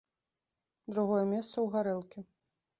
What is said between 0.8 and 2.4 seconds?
Другое месца ў гарэлкі.